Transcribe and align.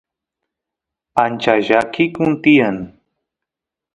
ancha 1.23 1.53
llakikun 1.65 2.31
tiyan 2.41 2.77